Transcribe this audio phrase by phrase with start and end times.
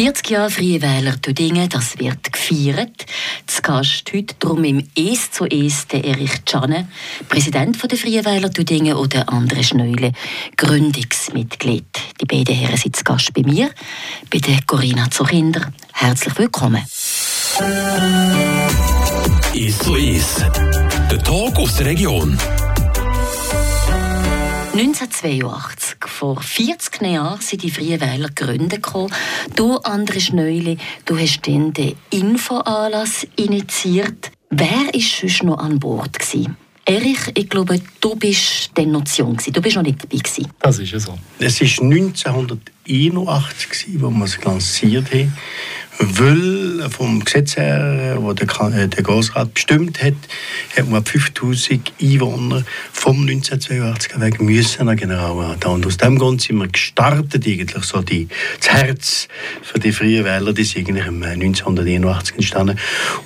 [0.00, 3.04] 40 Jahre Freie Wähler Tüdingen, das wird gefeiert.
[3.46, 6.88] Zu Gast heute darum im «Es zu Es» der Erich Czanne,
[7.28, 10.12] Präsident der Freien Wähler Tüdingen oder André Schneule,
[10.56, 11.84] Gründungsmitglied.
[12.18, 13.68] Die beiden Herren sind zu Gast bei mir,
[14.30, 15.70] bei der Corinna Zuchinder.
[15.92, 16.82] Herzlich willkommen.
[19.54, 20.36] «Es zu Es»,
[21.10, 22.38] der Talk aus der Region.
[24.80, 28.86] 1982, vor 40 Jahren, sind die Freien Wähler gegründet.
[29.54, 34.30] Du, André Schneuli, du hast dann den Infoanlass initiiert.
[34.48, 36.18] Wer war sonst noch an Bord?
[36.18, 36.56] Gewesen?
[36.86, 39.36] Erich, ich glaube, du bist die Notion.
[39.52, 40.16] Du bist noch nicht dabei.
[40.16, 40.50] Gewesen.
[40.60, 41.18] Das ist ja so.
[41.38, 45.32] Es ist 1982 81, wo wir es lanciert haben,
[46.00, 50.14] weil vom Gesetz her, wo der, äh, der Grossrat bestimmt hat,
[50.76, 55.66] hat man 5000 Einwohner vom 1982 weg müssen nach Generalrat.
[55.66, 59.28] Und aus diesem Grund sind wir gestartet, eigentlich so die, das Herz
[59.62, 62.78] für die freien Wähler, die sind eigentlich im äh, 1981 entstanden.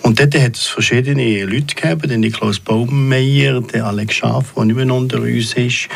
[0.02, 4.76] Und dort hat es verschiedene Leute gegeben, den Niklaus Baumeier, den Alex Schaaf, der nicht
[4.76, 5.88] mehr unter uns ist,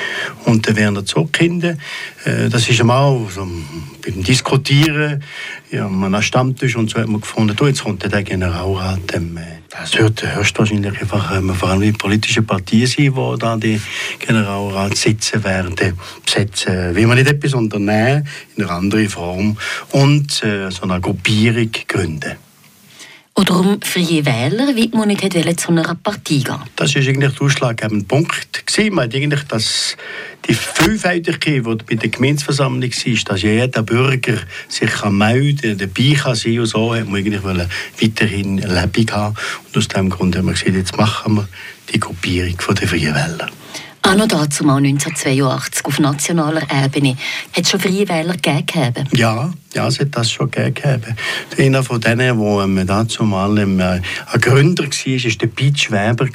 [0.44, 1.77] und den Werner Zockhinde.
[2.25, 3.58] Äh, das ist einmal so ein
[4.05, 5.23] beim Diskutieren,
[5.70, 9.39] ja, man am Stammtisch und so hat man gefunden, du, jetzt kommt der Generalrat, ähm,
[9.70, 13.81] das wird höchstwahrscheinlich einfach ähm, vor allem die politischen Partien sein, die da die
[14.19, 15.75] Generalrat sitzen werden,
[16.25, 16.95] besetzen.
[16.95, 19.56] Will man nicht etwas unternehmen, in einer anderen Form
[19.93, 22.47] und äh, so eine Gruppierung gründen.
[23.44, 27.47] Darum Freie Wähler, wie man nicht hätte zu einer Partie gehen Das war eigentlich der
[27.47, 28.64] ausschlaggebende Punkt.
[28.91, 29.97] Man hat eigentlich das,
[30.48, 36.34] die Vielfältigkeit, die bei der Gemeinsversammlung war, dass jeder Bürger sich kann melden dabei kann
[36.34, 37.42] sein und so, hat man eigentlich
[38.00, 39.36] weiterhin Leben haben.
[39.66, 41.48] Und aus diesem Grund haben wir gesagt, jetzt machen wir
[41.92, 43.48] die Gruppierung der Freien Wähler.
[44.02, 47.16] Auch noch dazu mal 1982 auf nationaler Ebene.
[47.52, 49.08] Hat es schon Freie Wähler gegeben?
[49.12, 51.16] Ja, ja, es hat das schon gegeben.
[51.58, 54.02] Einer von denen, der ähm, dazu mal ähm, ein
[54.41, 56.26] Gründer war, war der Piet Schweber.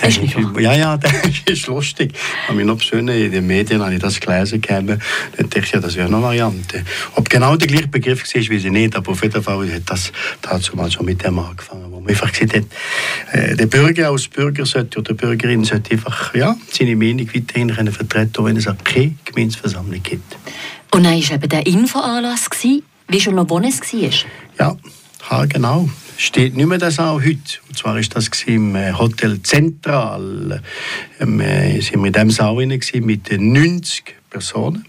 [0.00, 1.12] Der ist nicht ja, ja, das
[1.46, 2.12] ist lustig.
[2.14, 4.60] Ich habe mich noch persönlich in den Medien habe ich das gelesen.
[4.62, 6.84] Dann dachte ich, ja, das wäre noch eine Variante.
[7.14, 10.12] Ob genau der gleiche Begriff war, weiß ich nicht, aber auf jeden Fall hat das
[10.40, 12.64] dazu mal schon mit dem angefangen man einfach gesagt hat,
[13.32, 17.92] äh, der Bürger als Bürger sollte, oder Bürgerin sollte einfach ja, seine Meinung weiterhin können
[17.92, 20.36] vertreten wenn es auch keine Gemeinsversammlung gibt.
[20.90, 22.48] Und dann war eben der Infoanlass,
[23.08, 24.10] wie schon noch wo es war?
[24.58, 24.76] Ja,
[25.30, 25.88] ha, genau.
[26.22, 27.58] Steht nicht mehr das auch heute.
[27.68, 30.62] Und zwar war das im äh, Hotel Zentral.
[31.18, 34.84] Ähm, äh, sind wir in diesem Saal mit 90 Personen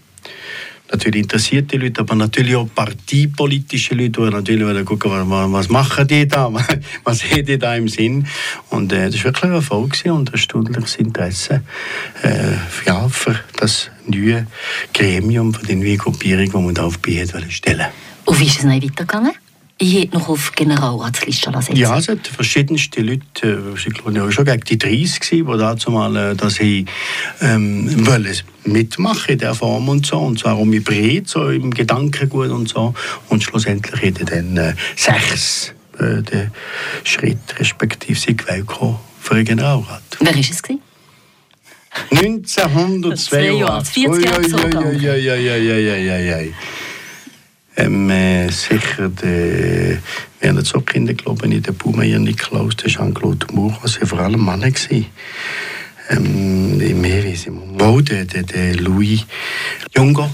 [0.92, 6.28] natürlich interessierte Leute, aber natürlich auch parteipolitische Leute, die natürlich wollen gucken, was, machen die
[6.28, 6.52] da,
[7.04, 8.28] was sehen die da im Sinn.
[8.70, 11.62] Und äh, das war wirklich ein Erfolg und ein erstaunliches Interesse
[12.22, 12.52] äh,
[12.86, 14.46] ja, für das neue
[14.92, 17.86] Gremium, für die neue Gruppierung, die man da auf die stellen
[18.24, 19.32] Und wie ist es dann weitergegangen?
[19.78, 21.76] Ich hätte noch auf Generalratsliste setzen.
[21.76, 25.90] Ja, es hat verschiedenste Leute, äh, ich glaube ja schon gegen die 30 die dazu
[25.90, 26.86] mal äh, dass sie
[27.40, 32.50] ähm, wollen mitmachen in der Form und so und zwar um breit, so im Gedankengut
[32.50, 32.94] und so
[33.28, 36.52] und schlussendlich hätte dann äh, sechs äh, den
[37.02, 38.70] Schritt respektive sie gewählt
[39.20, 40.02] für den Generalrat.
[40.20, 40.62] Wer war es?
[40.62, 40.82] Gewesen?
[42.10, 44.04] 1982.
[44.04, 44.42] 40 Jahre
[47.76, 49.98] ähm, äh, sicher der
[50.40, 54.66] Werner Zockkinder, glaube ich, der Baumeyer Niklaus, der Jean-Claude Moore, was ja vor allem Männer
[54.66, 55.06] waren.
[56.10, 58.02] Ähm, mehr weiß ich mal.
[58.02, 59.26] Der, der, der Louis
[59.96, 60.30] Jungo,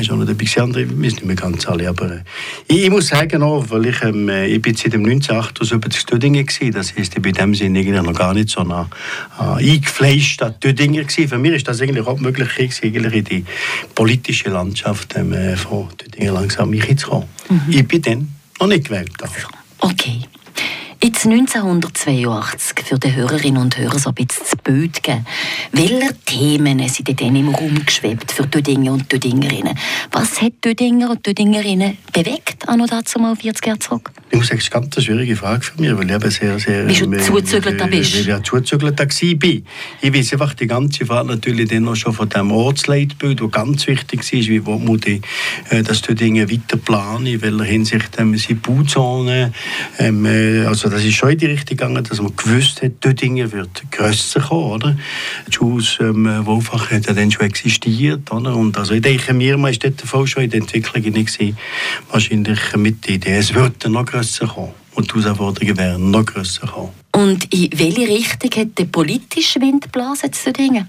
[0.00, 0.60] ist auch noch dabei gewesen.
[0.60, 1.88] Andere wissen nicht mehr ganz alle.
[1.88, 2.20] Aber äh,
[2.68, 6.72] ich, ich, muss sagen, auch, weil ich, ähm, ich bin seit dem 1978 Tüdingen gewesen.
[6.72, 8.88] Das heisst, ich bin in dem Sinne eigentlich noch gar nicht so nah,
[9.38, 11.28] äh, eingefleischt an gewesen.
[11.28, 13.44] Für mich ist das eigentlich auch möglich gewesen, eigentlich in die
[13.94, 17.28] politische Landschaft ähm, äh, von Tüdingen langsam reinzukommen.
[17.48, 17.60] Mhm.
[17.68, 19.12] Ich bin dann noch nicht gewählt.
[19.80, 20.20] Okay.
[21.02, 25.26] Jetzt 1982 für die Hörerinnen und Hörer so ein bisschen zu Bild geben.
[25.72, 29.76] Welche Themen sind denn im Raum geschwebt für Dödinger und Dödingerinnen?
[30.10, 34.10] Was hat Dödinger und Dödingerinnen bewegt, an und dazu mal 40 Jahre zurück?
[34.30, 36.58] Ich muss sagen, das ist eine ganz schwierige Frage für mich, weil ich eben sehr,
[36.58, 36.88] sehr...
[36.88, 38.14] Wie du äh, zuzügelt da bist?
[38.14, 39.62] Weil ich ja zuzügelt da war.
[40.00, 43.86] Ich weiß einfach die ganze Fahrt natürlich dann noch schon von dem Ortsleitbild, das ganz
[43.86, 45.20] wichtig ist, wie wo man die,
[45.70, 49.54] äh, das Dödingen weiter planen, in welcher Hinsicht ähm, sind Bauzonen,
[49.98, 53.04] ähm, äh, also also das ist schon in die Richtung gegangen, dass man gewusst hat,
[53.04, 54.96] Dödingen wird grösser kommen, oder?
[55.50, 58.54] Schulz ähm, Wolfach hat ja dann schon existiert, oder?
[58.54, 61.54] Und also ich denke mir, ist dort voll schon in der Entwicklung nicht
[62.08, 64.74] wahrscheinlich mit der Idee, es wird noch grösser kommen.
[64.94, 66.90] Und die Herausforderungen werden noch grösser kommen.
[67.12, 70.86] Und in welche Richtung hat der politische Wind geblasen zu Dödingen?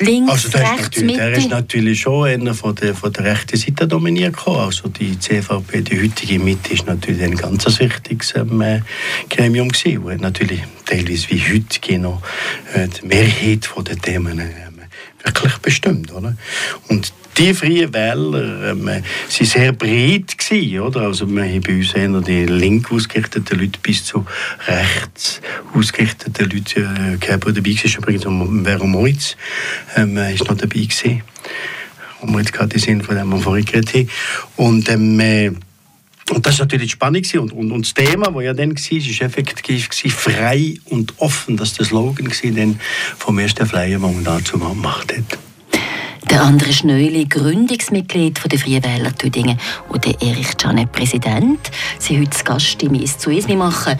[0.00, 1.18] Links, also der rechts, ist Mitte?
[1.18, 4.60] Der ist natürlich schon einer von der, von der rechten Seite dominiert gekommen.
[4.60, 8.80] Also die CVP, die heutige Mitte, ist natürlich ein ganz wichtiges ähm, äh,
[9.28, 9.98] Gremium gewesen.
[9.98, 12.22] Und natürlich teilweise wie heute noch
[12.74, 14.70] äh, die Mehrheit von den Themen äh,
[15.24, 16.36] wirklich bestimmt, oder?
[16.88, 21.02] Und die Freien Wähler ähm, sind sehr breit gewesen, oder?
[21.02, 24.26] Also wir haben bei uns eher die link ausgerichteten Leute bis zu
[24.66, 25.40] rechts
[25.74, 27.96] ausgerichteten Leute äh, gehabt, die dabei waren.
[27.98, 29.36] Übrigens Vero Moritz
[29.96, 31.22] ähm, ist noch dabei gewesen.
[32.22, 34.10] Wir jetzt gerade den von dem wir vorhin geredet haben.
[34.56, 35.52] Und ähm, äh,
[36.30, 37.34] und das war natürlich spannend.
[37.34, 41.56] Und, und, und das Thema, das ja dann war, war effektiv gewesen, frei und offen.
[41.56, 42.80] Das war der Slogan den
[43.18, 45.49] vom ersten Flyer, den man dazu gemacht hat.
[46.28, 49.58] Der andere Schnöli, Gründungsmitglied der Freien Wähler Tüdingen
[49.88, 53.48] und der Erich Janet, Präsident, sind heute Gast im «Is zu Is».
[53.48, 53.98] Wir machen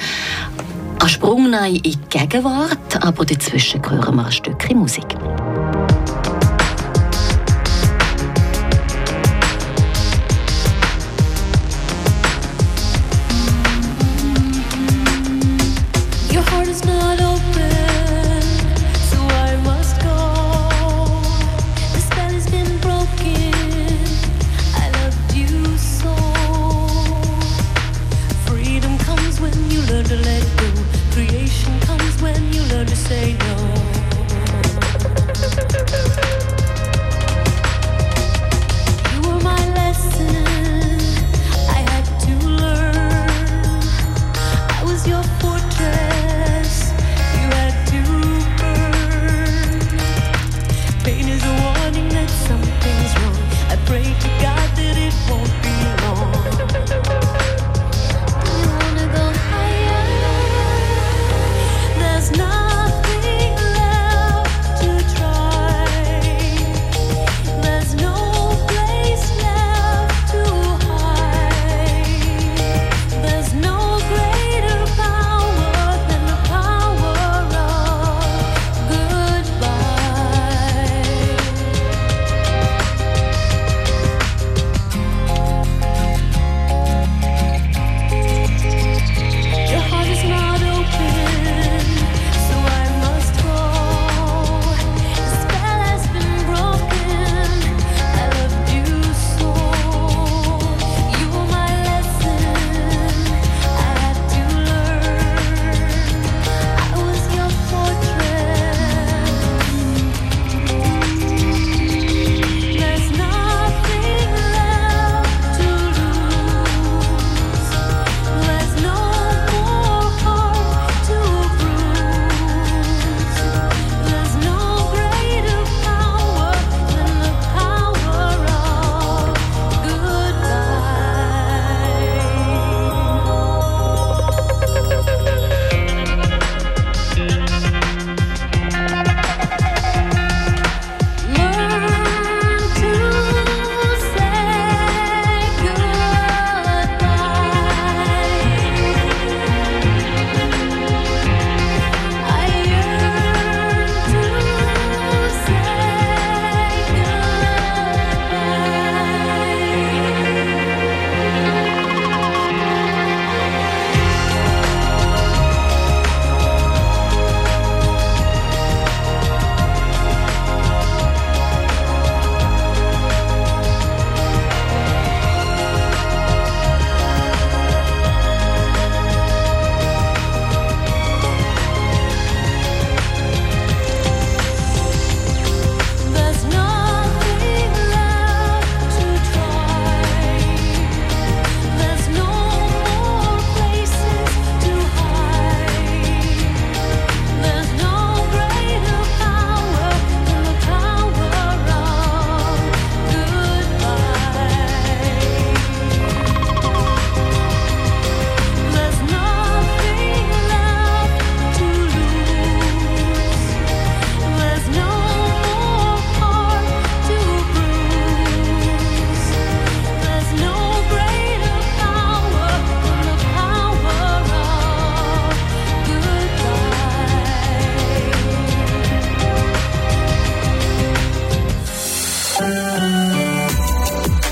[0.99, 5.17] einen Sprung in die Gegenwart, aber dazwischen hören wir ein Stückchen Musik.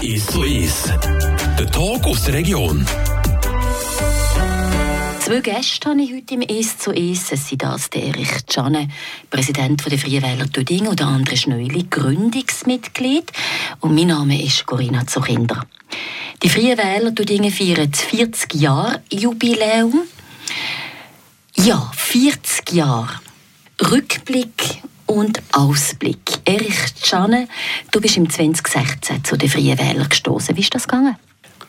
[0.08, 0.84] 1 zu 1.
[1.58, 2.86] Der Tag aus der Region.
[5.20, 7.30] Zwei Gäste habe ich heute im «Eis zu Eis».
[7.30, 8.88] Es sind das der Erich Tschane,
[9.28, 13.30] Präsident der Freiwähler Döding und André Schnöli, Gründungsmitglied.
[13.80, 15.66] Und mein Name ist Corinna Zuchinder.
[16.42, 20.04] Die Freiwähler Dödingen feiern das 40 Jahre Jubiläum.
[21.54, 23.20] Ja, 40 Jahre.
[23.78, 26.18] Rückblick und Ausblick.
[26.44, 27.48] Erich Czane,
[27.90, 30.56] du bist im 2016 zu den Freien Wählern gestoßen.
[30.56, 31.16] Wie ist das gegangen?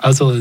[0.01, 0.31] Also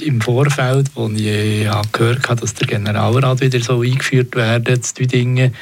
[0.00, 5.54] im Vorfeld, als ich gehört habe, dass der Generalrat wieder so eingeführt werden zu Dingen,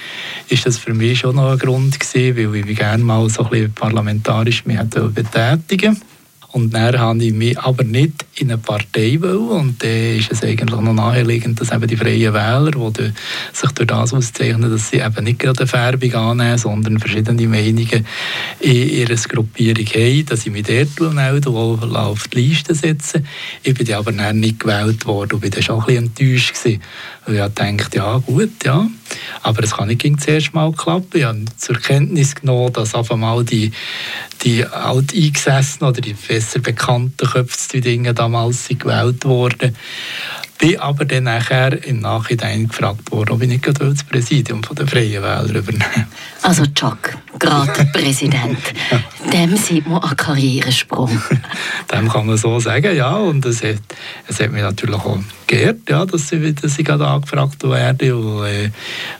[0.49, 3.51] ist das für mich schon noch ein Grund gewesen, weil ich gerne mal so ein
[3.51, 6.01] bisschen parlamentarisch mich betätigen
[6.55, 9.49] und dann habe ich mich aber nicht in eine Partei wollen.
[9.49, 13.13] Und dann ist es eigentlich noch naheliegend, dass eben die Freien Wähler, die
[13.53, 18.07] sich durch das auszeichnen, dass sie eben nicht gerade eine Färbung annehmen, sondern verschiedene Meinungen
[18.61, 23.25] in ihrer Gruppierung haben, dass ich mich dort melde und auf die Liste setze.
[23.65, 26.83] Ich bin aber dann nicht gewählt worden und bin dann schon ein bisschen enttäuscht gewesen.
[27.27, 28.87] Und ich dachte, ja gut, ja,
[29.43, 31.19] aber es kann nicht gegen das erste Mal klappen.
[31.19, 33.73] Ich habe zur Kenntnis genommen, dass auf einmal die,
[34.43, 39.77] die alteingesessenen oder die besser bekannten Köpfe Dinge damals sind gewählt wurden.
[40.59, 44.77] Bin aber dann nachher im Nachhinein gefragt worden, ob ich nicht gerade das Präsidium von
[44.77, 46.07] der Freien Wähler übernehmen
[46.43, 48.59] Also Chuck, gerade Präsident,
[49.33, 51.21] dem sieht man einen Karrieresprung.
[51.93, 53.17] dem kann man so sagen, ja.
[53.17, 53.81] Und es hat,
[54.29, 55.19] es hat mich natürlich auch
[55.49, 58.71] geehrt, ja, dass ich, dass ich gerade angefragt werde und äh,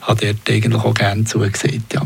[0.03, 2.01] habe dort eigentlich auch gerne zugesagt, ja.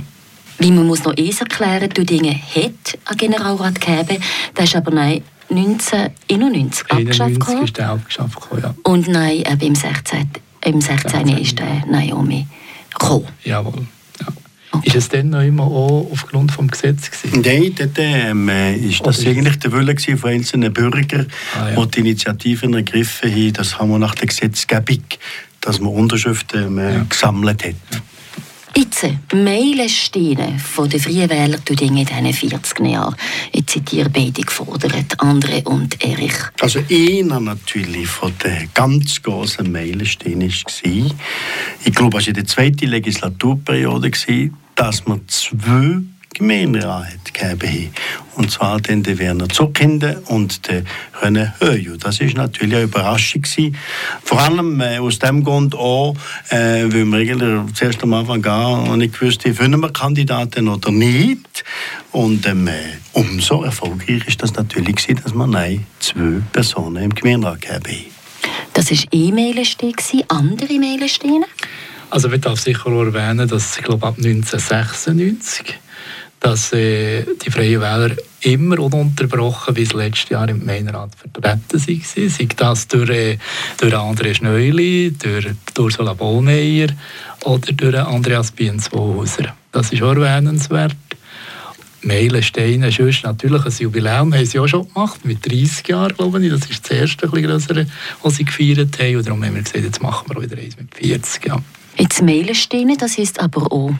[0.58, 4.22] Wie man muss noch eins erklären, du Dinge hat einen Generalrat gegeben,
[4.56, 8.76] das ist aber nein 1991 abgeschafft ist der abgeschafft ja.
[8.84, 10.30] Und nein, eben im 16.
[10.66, 11.28] Im 16.
[11.30, 12.46] ist der Naomi
[12.92, 13.28] gekommen.
[13.44, 13.88] Jawohl.
[14.20, 14.28] Ja.
[14.72, 14.88] Okay.
[14.88, 17.32] Ist es dann noch immer auch aufgrund des Gesetzes?
[17.32, 21.86] Nein, dort ähm, ist das Oder eigentlich der Wille von einzelnen Bürgern, ah, ja.
[21.86, 23.54] die die Initiativen ergriffen haben.
[23.54, 25.04] Das haben wir nach der Gesetzgebung,
[25.62, 27.06] dass man Unterschriften ähm, ja.
[27.10, 28.02] gesammelt hat.
[29.02, 33.16] Jetzt Meilensteine von den Freien Wählern in diesen 40 Jahren.
[33.54, 36.34] Ich zitiere beide gefordert, Andre und Erich.
[36.60, 41.14] Also einer natürlich von den ganz großen Meilensteinen war,
[41.86, 44.12] ich glaube, es war in der zweiten Legislaturperiode,
[44.76, 46.02] dass wir zwei
[46.34, 47.94] Gemeinderat gegeben
[48.36, 50.86] Und zwar den Werner Zuckinde und den
[51.22, 51.98] René Höju.
[51.98, 53.76] Das war natürlich eine Überraschung gewesen.
[54.24, 56.16] Vor allem äh, aus dem Grund auch,
[56.50, 61.64] äh, weil wir eigentlich zuerst am Anfang gar nicht wussten, finden wir Kandidaten oder nicht.
[62.12, 62.74] Und ähm, äh,
[63.14, 68.06] umso erfolgreicher ist das natürlich gewesen, dass wir nein, zwei Personen im Gemeinderat gegeben
[68.74, 69.94] Das war E-Mail-Stein,
[70.30, 71.46] andere Mail-Steine?
[72.12, 75.80] Also ich darf sicher erwähnen, dass ich glaube ab 1996
[76.40, 81.80] dass äh, die Freien Wähler immer ununterbrochen bis letztes Jahr im Gemeinderat vertreten waren.
[81.80, 83.38] Sei das durch, äh,
[83.78, 86.88] durch André Schneuli, durch Ursula Bohlmeier
[87.44, 89.56] oder durch Andreas Bienswohauser.
[89.72, 90.96] Das ist auch erwähnenswert.
[92.02, 96.52] Meilensteine, sonst natürlich ein Jubiläum haben sie auch schon gemacht, mit 30 Jahren, glaube ich.
[96.52, 97.88] Das ist das erste größere,
[98.24, 99.18] was sie gefeiert haben.
[99.18, 101.46] Und darum haben wir gesagt, jetzt machen wir auch wieder eins mit 40.
[101.46, 101.58] Ja.
[101.98, 103.92] Jetzt Meilensteine, das ist aber auch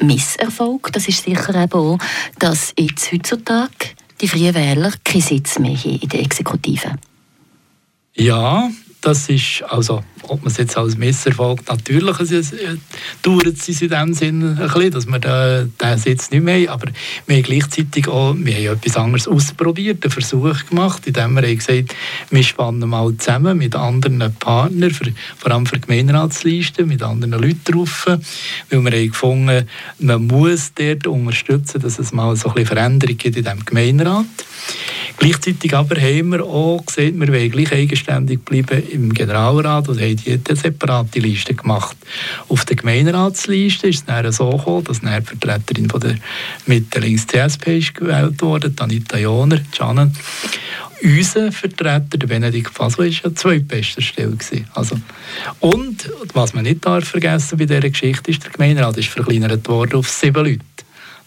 [0.00, 1.98] Misserfolg, das ist sicher eben auch,
[2.38, 6.96] dass jetzt heutzutage die Freien Wähler keinen Sitz mehr haben in der Exekutive.
[8.14, 12.76] Ja, das ist, also, ob man es jetzt als Misserfolg natürlich äh,
[13.22, 16.68] dauert es in dem Sinne ein bisschen, dass wir den, den Sitz nicht mehr haben,
[16.68, 16.92] aber
[17.26, 21.94] wir haben gleichzeitig auch wir haben etwas anderes ausprobiert, einen Versuch gemacht, indem wir gesagt
[22.30, 27.64] wir spannen mal zusammen mit anderen Partnern, für, vor allem für Gemeinderatslisten, mit anderen Leuten
[27.64, 32.76] drauf, weil wir haben gefunden, man muss dort unterstützen, dass es mal so ein bisschen
[32.76, 34.26] Veränderung gibt in diesem Gemeinderat.
[35.18, 40.16] Gleichzeitig aber haben wir auch gesehen, wir wollen gleich eigenständig bleiben im Generalrat und haben
[40.26, 41.96] eine separate Liste gemacht.
[42.48, 46.16] Auf der Gemeinderatsliste ist es dann so gekommen, dass eine Vertreterin von der
[46.66, 50.16] Mitte links CSP ist gewählt wurde, Anita Joner, Janen.
[51.02, 54.36] Unser Vertreter, der Benedikt Faso, war ja zweitbester Stelle.
[54.74, 55.00] Also,
[55.60, 59.96] und was man nicht darf vergessen bei dieser Geschichte ist, der Gemeinderat ist verkleinert worden
[59.96, 60.60] auf sieben Leute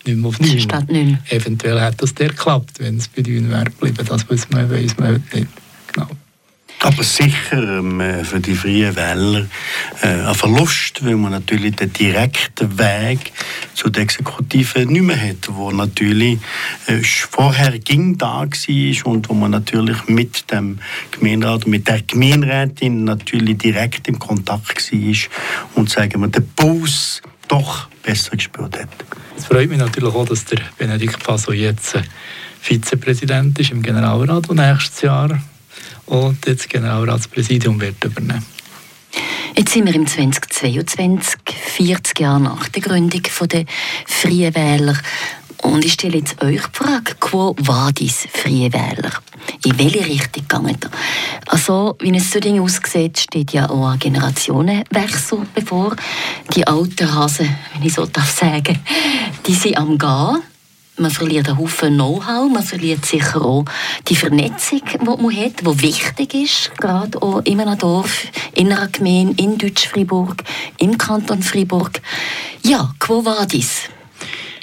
[0.05, 0.59] nicht mehr auf neun.
[0.59, 0.85] Statt.
[1.29, 4.05] Eventuell hat das der geklappt, wenn es bei neun wäre geblieben.
[4.07, 5.47] Das weiß man, weiß man heute nicht.
[5.93, 6.09] Genau.
[6.83, 9.47] Aber sicher ähm, für die Freien Wähler
[10.01, 13.31] äh, ein Verlust, weil man natürlich den direkten Weg
[13.73, 16.39] zu der Exekutive nicht mehr hat, wo natürlich
[16.87, 20.79] äh, vorher ging da war und wo man natürlich mit dem
[21.11, 25.15] Gemeinderat, mit der Gemeinderätin natürlich direkt im Kontakt war
[25.75, 27.21] und sagen wir, den Puls
[27.53, 28.89] doch besser gespürt hat.
[29.37, 31.99] Es freut mich natürlich auch, dass der Benedikt Faso jetzt
[32.61, 35.39] Vizepräsident ist im Generalrat und nächstes Jahr
[36.07, 38.45] und das Generalratspräsidium wird übernehmen.
[39.55, 41.39] Jetzt sind wir im 2022,
[41.77, 43.65] 40 Jahre nach der Gründung der
[44.07, 44.97] Freien Wähler.
[45.61, 49.11] Und ich stelle jetzt euch die Frage, quo vadis Freie Wähler?
[49.65, 50.91] In welche Richtung geht ihr?
[51.47, 55.95] Also, wie es so Dinge aussieht, steht ja auch ein Generationenwechsel bevor.
[56.55, 58.79] Die alten Hasen, wenn ich so darf sagen,
[59.45, 60.41] die sind am Gehen.
[60.95, 63.65] Man verliert einen Haufen Know-how, man verliert sicher auch
[64.07, 68.87] die Vernetzung, die man hat, die wichtig ist, gerade auch in einem Dorf, in einer
[68.89, 70.43] Gemeinde, in Deutsch-Fribourg,
[70.77, 71.99] im Kanton Fribourg.
[72.61, 73.89] Ja, quo vadis?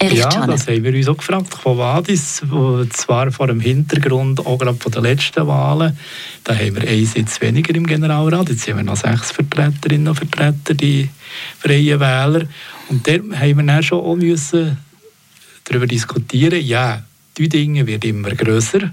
[0.02, 1.50] Erich ja, das haben wir uns auch gefragt.
[1.50, 2.42] Quo vadis,
[2.90, 5.98] zwar vor dem Hintergrund auch gerade von den letzten Wahlen,
[6.42, 10.14] da haben wir einen Sitz weniger im Generalrat, jetzt haben wir noch sechs Vertreterinnen und
[10.14, 11.10] Vertreter, die
[11.58, 12.46] Freien Wähler.
[12.88, 14.78] Und da haben wir dann schon auch müssen
[15.64, 17.02] darüber diskutieren, ja,
[17.36, 18.90] die Dinge wird immer grösser,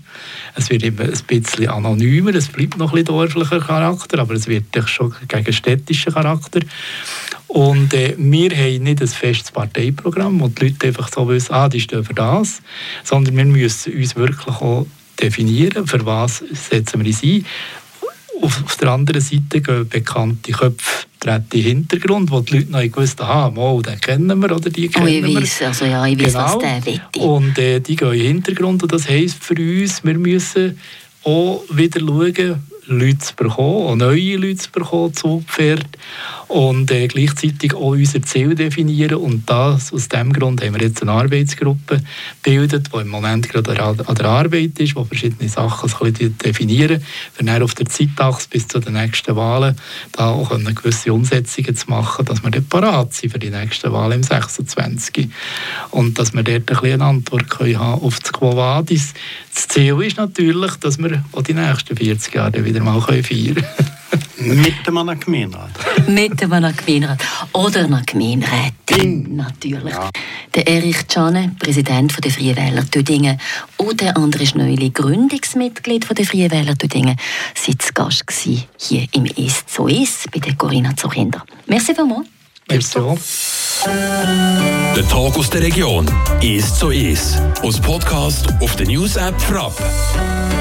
[0.56, 4.48] es wird immer ein bisschen anonymer, es bleibt noch ein bisschen dörflicher Charakter, aber es
[4.48, 6.60] wird schon gegen städtischen Charakter.
[7.48, 11.70] Und äh, wir haben nicht ein festes Parteiprogramm, wo die Leute einfach so wissen, ah,
[11.70, 12.62] die stehen für das,
[13.04, 14.86] sondern wir müssen uns wirklich auch
[15.22, 17.46] definieren, für was setzen wir uns ein.
[18.40, 23.20] Auf, der anderen Seite gehen bekannte Köpfe treten in Hintergrund, wo die Leute noch gewusst
[23.20, 26.34] haben, ah, den kennen wir oder die kennen oh, ich weiss, Also ja, ich weiß,
[26.34, 26.46] genau.
[26.46, 27.02] was der will.
[27.18, 30.80] Und äh, die gehen in Hintergrund und das heisst für uns, wir müssen
[31.24, 35.86] auch wieder schauen, Leute zu bekommen, auch neue Leute zu bekommen, zu Pferd
[36.48, 41.02] und äh, gleichzeitig auch unser Ziel definieren und das, aus diesem Grund haben wir jetzt
[41.02, 42.02] eine Arbeitsgruppe
[42.42, 47.04] gebildet, die im Moment gerade an der Arbeit ist, wo verschiedene Sachen ein bisschen definieren,
[47.34, 49.76] für dann auf der Zeitachse bis zu den nächsten Wahlen
[50.14, 53.92] da auch eine gewisse Umsetzungen zu machen, dass wir dort parat sind für die nächsten
[53.92, 55.30] Wahlen im 26.
[55.92, 59.14] Und dass wir dort ein eine Antwort können haben auf das Quo Vadis.
[59.54, 63.66] Das Ziel ist natürlich, dass wir auch die nächsten 40 Jahre wieder mal feiern können.
[64.40, 65.72] Mit einem Gemeinderat.
[66.08, 67.20] Mit einem Gemeinderat.
[67.54, 69.94] Oder einer Gemeinderätin, natürlich.
[69.94, 70.10] Ja.
[70.56, 73.40] Der Erich Czane, Präsident der Freien Wähler Tüdingen,
[73.78, 77.18] und der André Schneuli, Gründungsmitglied der Freien Wähler Tüdingen,
[77.56, 78.24] sind zu Gast
[78.78, 81.44] hier im «Ist so ist» bei der Corinna Zuchinder.
[81.66, 82.28] Merci vielmals.
[82.70, 83.00] Merci.
[84.96, 86.06] Der Tag aus der Region
[86.42, 89.74] «Ist so ist» als Podcast auf der News-App Frapp.